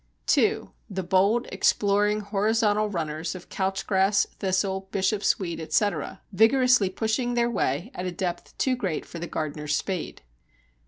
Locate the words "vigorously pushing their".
6.31-7.51